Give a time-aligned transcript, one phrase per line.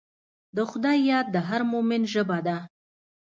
[0.55, 2.57] د خدای یاد د هر مؤمن ژبه ده.